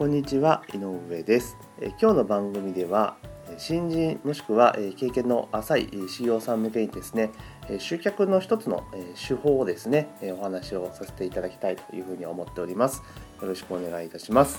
[0.00, 1.58] こんにちは井上です。
[2.00, 3.18] 今日の番組では
[3.58, 7.30] 新人もしくは経験の浅い CEO さん向けにですね
[7.78, 8.82] 集客の一つの
[9.14, 13.02] 手法をですねお話をさせていただきたいというふうに思っております。
[13.42, 14.58] よろしくお願いいたします。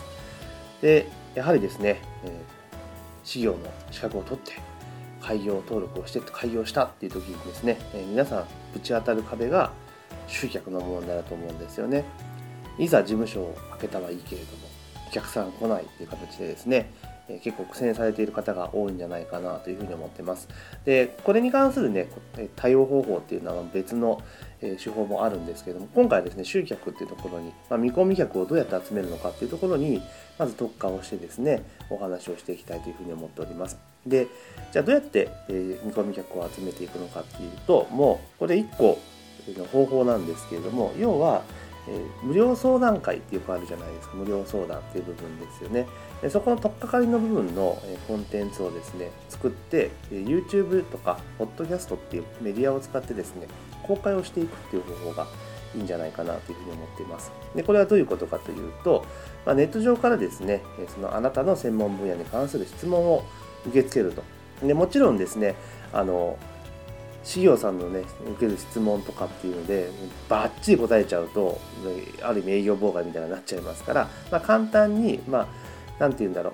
[0.79, 1.99] でやはりですね
[3.23, 3.57] 事業の
[3.89, 4.51] 資格を取って
[5.21, 7.79] 開業登録をして開業したっていう時にですね
[8.11, 9.71] 皆さんぶち当たる壁が
[10.27, 12.05] 集客の問題だと思うんですよね。
[12.77, 14.70] いざ事務所を開けたはいいけれども
[15.11, 16.89] お客さん来ないっていう形でですね
[17.27, 20.47] え結構苦戦されている方が多いんじゃないかなというふうに思ってます。
[20.85, 22.09] で、これに関するね、
[22.55, 24.21] 対応方法っていうのは別の
[24.59, 30.01] 手法もあるんですけども、今回はですね、集客っていうところに、まあ、見込み客をどうやって集めるのかっていうところに、
[30.37, 33.77] まず特化をしてですね、お話をしていきたいというふうに思っております。
[34.05, 34.27] で、
[34.71, 38.97] じゃあどうやって見込み客を集めていくのかっていうと、もうこれ1個
[39.57, 41.43] の方法なんですけれども、要は、
[41.87, 44.15] えー、無料相談会ってよくあるじゃないですか。
[44.15, 45.87] 無料相談っていう部分ですよね。
[46.21, 53.47] でそこの取っかかりの部分の、えー、コンテンツをですね作って、えー、YouTube とか Podcast っていうメディアを使ってですね
[53.83, 55.27] 公開をしていくっていう方法が
[55.75, 57.31] いいんじゃないかなというふうに思っています。
[57.55, 59.05] でこれはどういうことかというと、
[59.45, 60.61] まあ、ネット上からですね
[60.93, 63.23] そのあなたの専門分野に関する質問を
[63.65, 64.23] 受け付けると。
[64.65, 65.55] でもちろんですね
[65.91, 66.37] あの
[67.23, 69.89] 資料さんのね受ける質問とかっていうので
[70.27, 71.59] バッチリ答えちゃうと
[72.23, 75.47] ある意味営業妨害みたいになっちゃいますから、まあ、簡単にまあ
[75.99, 76.53] 何て言うんだろう。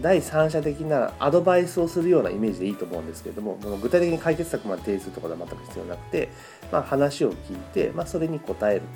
[0.00, 6.28] 第三者的なアドバイスをするようなイメージでいいと思うんですけども具体的に解決策まで提示するところは全く必要なくて、
[6.70, 8.86] まあ、話を聞いて、まあ、それに答えると、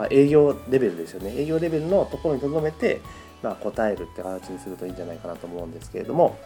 [0.00, 1.34] まあ、営業レベルですよね。
[1.36, 3.02] 営業レベルのところにとどめて、
[3.42, 6.38] まあ、答えるって形にするといいんじゃないかなと思うんですけれども、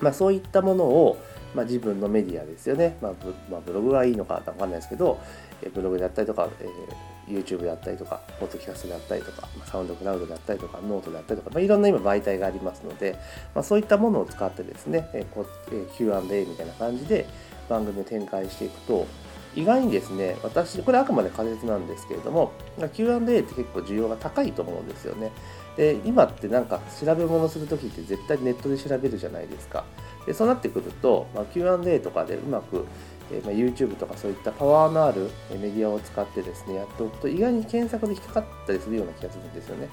[0.00, 1.18] まあ、そういったものを
[1.54, 5.18] まあ、自分のメディアですよね、まあブまあ、ブログがいいのか分かんないですけど、
[5.62, 13.16] えブログであったりとか、えー、YouTube であったりとか、ポッドキャストであったりとか、まあ、サウンドクラウドであったりとか、ノートであったりとか、まあ、いろんな今媒体がありますので、
[13.54, 17.26] まあ、そういったものを使ってですね、えーえー、Q&A みたいな感じで
[17.68, 19.06] 番組を展開していくと、
[19.54, 22.52] 意外にですね、私、これあくまで仮説なんですけれども、
[22.94, 25.32] Q&A って結構需要が高いと思うんですよね。
[25.76, 29.84] で、今ってなんか調べ物するときって絶対ネットで調べるじゃないですか。
[30.26, 32.84] でそうなってくると、まあ、Q&A とかでうまく、
[33.32, 39.88] え、ま、YouTube とかそういったパワーのあるメディアを使ってですね、やっておくと意外に検索で引っかかったりするような気がするんですよね。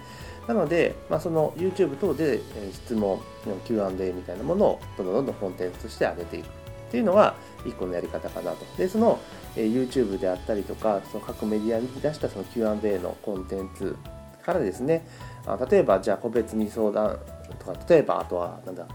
[0.47, 2.41] なので、まあ、その YouTube 等で
[2.73, 3.19] 質問、
[3.65, 7.35] Q&A みたいなものをどんどんどんどんコンテンツとして上げていくっていうのが
[7.65, 8.65] 一個のやり方かなと。
[8.77, 9.19] で、その
[9.55, 13.95] え YouTube であったりとか、その各メディアに出したその Q&A のコンテンツ
[14.43, 15.07] からですね、
[15.45, 17.19] あ例えばじゃあ個別に相談
[17.59, 18.87] とか、例えばあとはなんだ、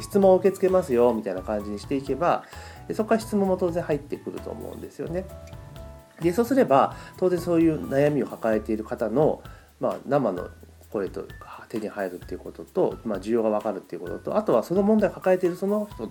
[0.00, 2.44] 質問を受け付けますよみたいな感じにしていけば
[2.92, 5.24] そこから質問も当然入ってくると思うんですよね。
[6.20, 9.40] でそうすれば当然そういう悩みを抱えている方の、
[9.80, 10.48] まあ、生の
[10.90, 11.24] 声と
[11.68, 16.10] 手に入るっていうことと、まあ、需要が分かるっていうこととあとはその問題を抱えているその人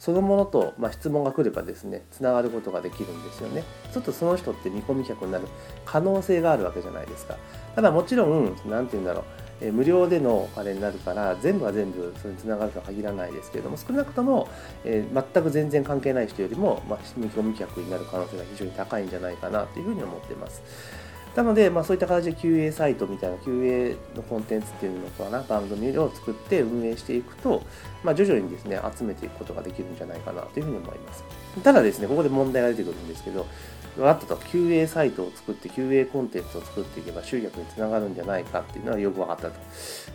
[0.00, 3.62] そのものと、まあ、質問が来ればですねつながることができるんですよね
[3.92, 5.46] ちょっとその人って見込み客になる
[5.84, 7.36] 可能性があるわけじゃないですか
[7.76, 9.24] ただもちろん何て言うんだろう
[9.60, 14.48] え無料でのあれになるから全部が全部それにつながるとは限らないですけれども少なくとも、
[14.84, 20.62] えー、全く全然関係ない人よりも、まあ、見込み客になる可能性が非常に高いんじゃないかなというふうに思っています。
[21.34, 27.62] なので、まあ、そういった形で QA サイトみたいな QA のコンテンツっていうのかな番組を作って運営していくと、
[28.02, 31.24] まあ、徐々にですね集めていくことができるんじゃないかなというふうに思います
[31.62, 33.46] ただですねここで問題が出てくるんですけど
[33.98, 39.52] あったと QA サイトを作って QA コンテンツを作っていけば集客につながるんじゃないかっていうのはよく分かったと。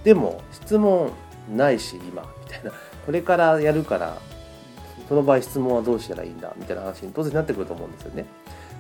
[0.04, 1.12] でも質問
[1.54, 2.72] ないし今みたいな
[3.06, 4.18] これからやるから
[5.08, 8.26] その場合質問はどうしたらいいんだみたいな話に当然なってくると思うんですよね。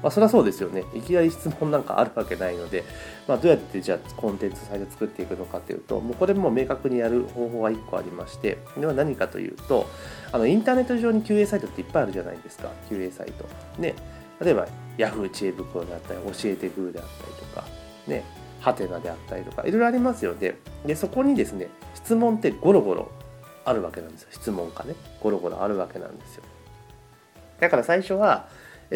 [0.06, 0.84] まあ、そりゃそうですよね。
[0.94, 2.84] いきなり質問なんかあるわけないので、
[3.28, 9.88] まあ、どうやってじゃあコンテンツサイト作っていくのかというと、もうこれも明確にやる方法が1個ありまして、では何かというと、
[10.32, 13.46] あのインターネット上に QA サイトっていっぱいあるじゃないですか、QA サイト。
[13.82, 13.96] ね、
[14.40, 14.68] 例えば
[15.00, 17.68] Yahoo 知恵袋であったり、教えてグーであったりとか、
[18.06, 18.24] ね、
[18.60, 20.54] ハテナであったりとか、いろいろありますよね。
[20.86, 23.10] で、そこにですね、質問ってゴロゴロ
[23.66, 24.28] あるわけなんですよ。
[24.34, 26.44] 質問がね、ゴロゴロあるわけなんですよ。
[27.60, 28.48] だから最初は、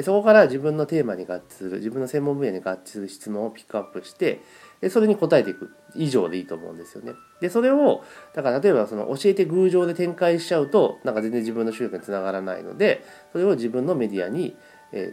[0.04, 4.42] そこから自分のテーマに合致する、自分の専門分野に合致する質問をピックアップして、
[4.90, 7.14] それに答えていく以上でいいと思うんですよね。
[7.42, 8.04] で、それを、
[8.34, 14.56] だから例えばその教えて偶上で展開しちゃうと、なんか全然自分の収益につながらないので、それを自分のメディアに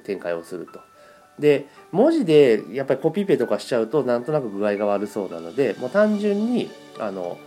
[0.05, 0.81] 展開をすると。
[1.38, 7.38] で文字でやっぱりコピペとかしちゃうとなんとなく具合が悪そうなのでもう単純にあの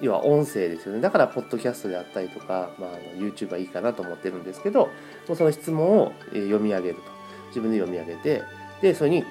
[0.00, 1.00] 要は音声ですよね。
[1.00, 4.86] だからポッドキャストであったりとか、まあ、YouTube はいいかなと思ってるんですけど
[5.28, 7.16] もうその質問を読み上げると。
[7.56, 8.42] 自分で読み上げて
[8.82, 9.24] でそれに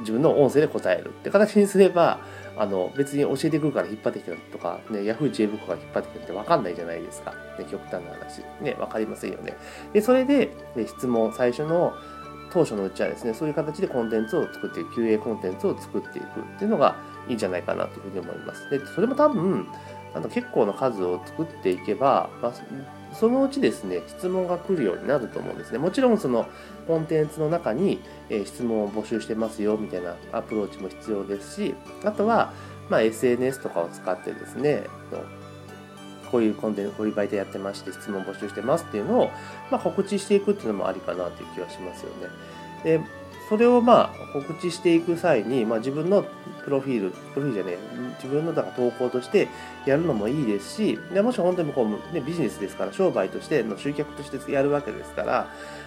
[0.00, 2.20] 自分の音声で答えるって形にすれば
[2.56, 5.30] あの別に教えてくるから引っ張ってきたとか、ね、Yahoo!
[5.30, 9.56] 知恵袋から引っ張ってきたって分かんないじゃないですか、ね、極端な話、ね、分かりませんよね。
[9.92, 11.92] でそれで、ね、質問最初の
[12.50, 14.94] 当初のうちはですねそういう形でコンテンツを作っていく。
[14.94, 16.96] QA コンテンツを作っていくっていうのが
[17.28, 18.70] いいんじゃないかなというふうに思います。
[18.70, 19.66] でそれも多分
[20.16, 26.46] あの結構な数を作っていけば、まあ、そのうちですね質問が来るようになると思うんですねもちろんその
[26.86, 27.98] コンテンツの中に、
[28.30, 31.74] え質問を募集してますよみたいなアプローチも必要ですし
[32.04, 32.52] あとは、
[32.88, 34.84] まあ、SNS とかを使ってですね
[36.30, 39.30] こういうコンテンツ、こういう媒体やってまして、質問募集してますっていうのを、
[39.70, 42.98] まあ、告知していくっていうのもありかなという気はしますよね。
[42.98, 43.00] で、
[43.48, 46.24] それをまあ告知していく際に、まあ、自分の
[46.66, 47.78] プロフィール、プロフィールじゃねえ、
[48.22, 49.48] 自分のだから投稿として
[49.86, 55.46] やるのもいいですし、でもし本当にこう、ね、ビジネスですから、商売としての集客としてやるわけですから、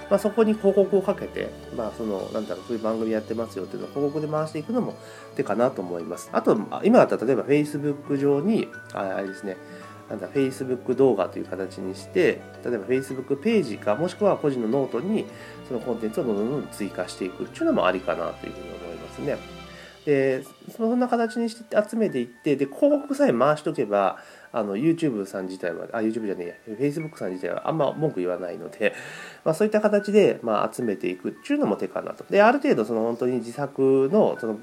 [0.10, 4.96] まあ、そこに広告をかけて、まあ、その、なんだろう、そういう番組やってますよっていうのを広告で回していくのも
[5.36, 6.30] 手かなと思います。
[6.32, 9.58] あと、今だったら例えば Facebook 上に、あれですね、
[10.10, 15.26] なんだ Facebook 動画という形にして例えば Facebook ページかもしくは個人のノートに
[15.68, 19.59] そのコンテンツをどんどんどん追加していくっていうのもありかなというふうに思いますね。
[20.06, 20.44] で
[20.76, 24.18] そんな形にして集めていってで広告さえ回しとけば
[24.52, 28.94] あの YouTube さん自体はあ YouTube じゃねえや Facebook さん自体はあんま文句言わないので、
[29.44, 32.24] まあ、そういった形で、まあ、集めていくっていうのも手かなと。
[32.24, 34.60] である程度その本当に自作のその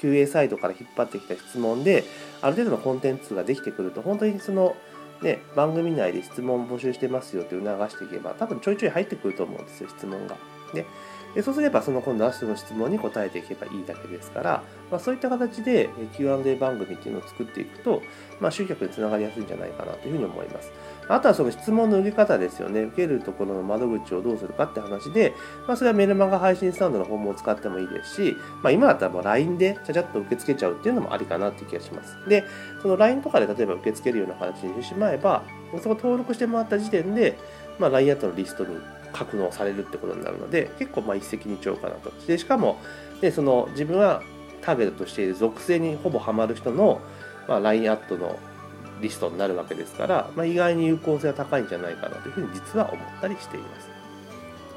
[0.00, 2.04] QA サイトから引っ張ってきた質問で
[2.42, 4.76] ある程度のコンテンツができてくると本当にその
[5.22, 10.36] ね、番組内で質問募集してますよって促していけば多分ちょいちょい入ってくると思うんですよ質問が。
[10.74, 10.86] ね、
[11.34, 18.02] でそうすればその今度はその質問に答えていけばいいだけですから、まあ、そういった形で Q&A 番組っていうのを作っていくと、
[18.40, 20.72] まあ、集客につながりやすいんじゃないかなというふうに思います。
[21.08, 22.82] あとはその質問の受け方ですよね。
[22.82, 25.34] 受けるところの窓口をどうするかって話で、
[25.66, 32.16] まあ、それはメルマガ配信スタンドの方も使ってもいいですし、まあ、今だったらもう LINE でちゃちゃっと受け付けちゃうっていうのもありかなっていう気がします。
[32.28, 32.44] で、
[32.80, 35.42] その LINE とかで例えば受け付けるような形にしてしまえば、
[35.82, 37.36] そこ登録してもらった時点で、
[37.78, 38.78] まあ、LINE アットのリストに
[39.14, 42.12] 格納されるってことになるので、結構まあ一石二鳥かなと。
[42.26, 42.78] で、しかも、
[43.20, 44.22] でその自分は
[44.60, 47.00] ターゲットとしている属性にほぼハマる人の、
[47.48, 48.38] まあ、LINE アットの
[49.00, 53.88] リストになるわけですから、まあ、意外に有効性は高いんじゃないかなというふうに実は思ったりしています。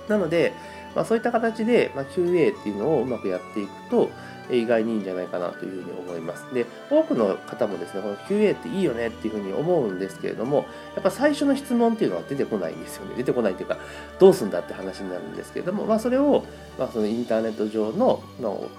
[0.09, 0.53] なので、
[0.95, 4.09] まあ、そういった形で、ま QA っていうのをうまくやっていくと、
[4.49, 6.45] 意外にいいんじゃないかなというふうに思います。
[6.53, 10.65] で、多くの方もですね、この QA っていいよねっていうふうに思うんですけれども、
[10.95, 13.15] やっぱ最初の質問っていうのは出てこないんですよね。
[13.15, 13.77] 出てこないというか、
[14.19, 16.43] どうすんだって話になるんですけれども、まあ、それを、
[16.77, 18.69] まあ、そのインターネット上のの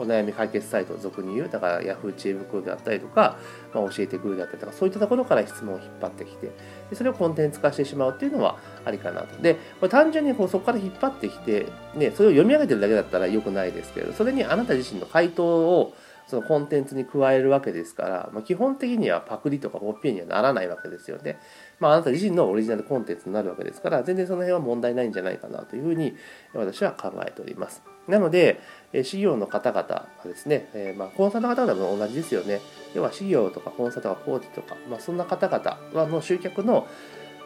[0.00, 3.38] お悩み解決サイトを俗に言うだから Yahoo 知恵袋であったりとか、
[3.74, 6.50] まあ、教えてくるであったりとかそういったところから質問を引っ張ってきて
[6.88, 15.94] でそれをコンテンツ化してしまうっていうのはありかなとでこれ単純にこうそこから引っ張ってきて、ね、それを読み上げてるだけだったら良くないですけどそれにあなた自身の回答を
[16.30, 21.40] そのコンテンツに加えるわけですから、まあ、基本的にはパクリとかコピーにはならないわけですよね。
[21.80, 26.14] まあ、あなた自身のオリジナルコンテンツになるわけですから、全然その辺は問題ないんじゃないかなというふうに
[26.54, 27.82] 私は考えております。
[28.06, 28.60] なので、
[29.02, 32.60] 事業の方々はですね、えー、まあコンサルの方々も同じですよね。
[32.94, 36.86] 要は事業とかコンサルとかコーチとか、まあ、そんな方々はの集客の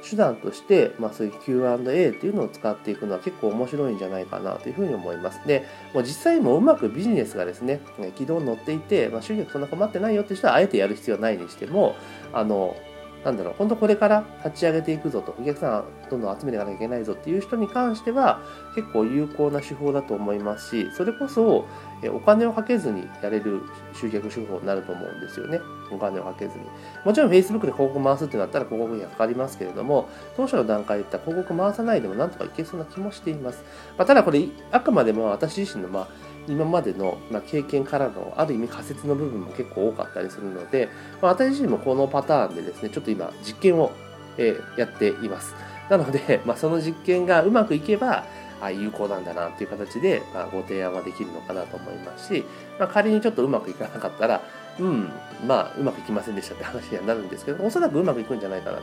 [0.08, 5.40] 手段として、まあ、そういう Q&A っていうのを使っていくのは結構面白いんじゃないかなというふうに思います。
[5.46, 5.64] で、
[5.94, 7.80] もう実際もうまくビジネスがですね、
[8.16, 11.96] 軌道に乗っていて、まあ、収益そんな困ってないよって人はあえてやる必要ないにしても、
[12.32, 12.76] あの、
[13.24, 18.40] なんだろう、本当これから立ち上げていくぞと、お客さんどんどん集めていかなきゃいけないぞっていう人に関しては、
[18.74, 21.64] 結構有効な手法だと思いますし、それこそ、
[22.12, 23.62] お金をかけずにやれる
[23.94, 25.60] 集客手法になると思うんですよね。
[25.90, 26.64] お金をかけずに。
[27.04, 33.64] もちろん Facebook で広告回すってなったら広告費がかかりますけれども、当初の段階で言ったら広告回さないでもなんとかいけそうな気もしています。
[33.96, 36.08] まあ、ただこれ、あくまでも私自身の、まあ、
[36.48, 40.88] 今までの、ま経験からのある意味仮説の部分も結構多かったりするので、
[41.20, 43.92] まあ、私自身もこのパターンでですねちょっと今実験を、
[44.36, 45.54] えやっています。
[45.88, 48.24] なので、まあ、その実験がうまくいけば
[48.60, 52.44] あ有効なんだなという形で、まあ、ご提案はできるのかなと思いますし、
[52.78, 54.42] まあ、仮にちょっとうまくいかなかったら
[54.78, 55.08] うん、
[55.46, 58.78] まあ、うまくいきませんでしたって話にはなるんですけど、おそらくうまくいくんじゃないかな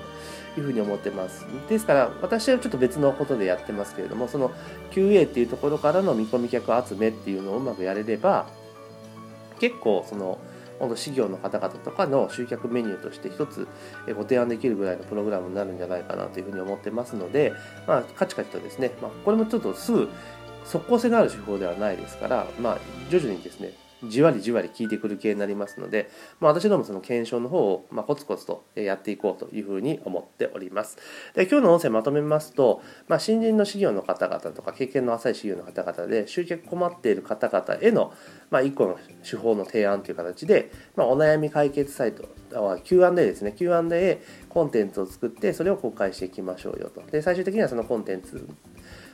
[0.56, 1.46] というふうに思ってます。
[1.70, 4.52] ですから、私はちょっと別のことでやってますけれども、その
[4.92, 8.48] QA っていうところからの見込み客集めっていうのをうまくやれれば、
[9.60, 10.40] 結構、その、
[10.80, 13.68] 本当、事業の方々とかの集客メニューとして一つ
[14.16, 17.54] ご提案できるぐらいのプログラムになるんじゃないかなというふうに思ってますので、
[17.86, 20.10] まあ、カチカチとですね、まあ、これもちょっとすぐ
[20.66, 22.78] 即効性のある手法ではないですから、まあ、
[23.12, 30.98] 徐々にですね、じわりじわり効いてくる系になりますので、まあ、私どもその検証の方を、まあ、コツコツとやっていこうというふうに思っております。
[31.36, 38.14] で今日の音声まとめますと、まあ、新人の事業の方々とか経験の浅い事業の方々で集客困っている方々への、
[38.50, 42.28] まあ、1個の手法の提案という形で、まあ、お悩み解決サイト
[42.84, 48.48] Q&A ですね Q&A コンテンツを作ってそれを公開していきましょうよとで最終的にはそのコンテンツ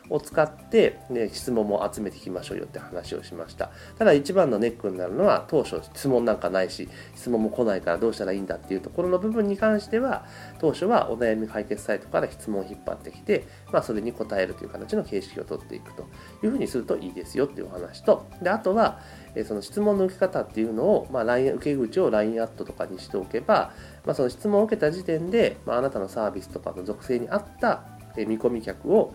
[0.10, 3.72] を使って、ね、質問も集めていきましょうよって話をしました。
[3.98, 10.26] ただ一番のネックになるのは当初質問なんかないし質問も来ないからどうしたらいいんだっていうところの部分に関しては
[10.60, 16.08] 当初はお悩み解決サイトから質問を引っ張ってきて、まあ、それに答えるという形の形式をとっていくと。
[16.44, 18.28] いうふうにするといいですよっていうお話と。
[18.42, 19.00] であとは
[19.46, 23.72] その質問の受け方っていうのを、まあ、LINE 受け口を LINE アットとかにしておけば、
[24.06, 27.84] まあ、その質問を受けた時点で、まあ、あなたのサービスとかの属性に合った
[28.18, 29.14] 見込み客を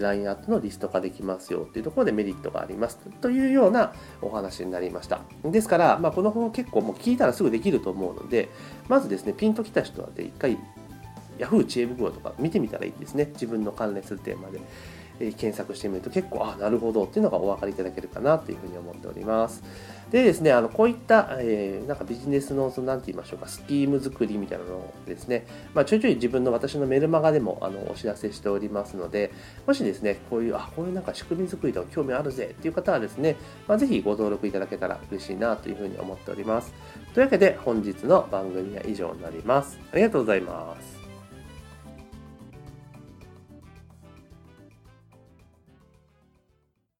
[0.00, 5.20] LINE アットのリスト化できますよっていうところでメリットがありますというようなお話になりました。
[5.44, 8.48] ですから、まあ、この方法結構もう聞いたらすぐできると思うので、
[8.88, 10.58] まずですね、ピンときた人はで一回
[11.38, 13.28] Yahoo 知恵袋とか見てみたらいいですね。
[13.32, 14.60] 自分の関連するテーマで。
[15.30, 19.62] 検索してみると結構あなるほどっていうのがお分かりいただけるかなというふうに思っております。
[20.12, 29.32] でですね、あのこういった、えー、なんかビジネスの、そのなんて言いましょうか、スキーム作りみたいなのをですね、まあ、ちょいちょい自分の私のメルマガでもあのお知らせしておりますので、
[29.66, 33.36] もしですね、こういう、あ、こういうなんか仕組み作りとか興味あるぜっていう方はですね、
[33.66, 36.74] まあ、ぜひご登録いただけたら嬉しいなというふうに思っております。
[37.14, 39.80] というわけで本日の番組は以上になります。
[39.92, 40.91] ありがとうございます。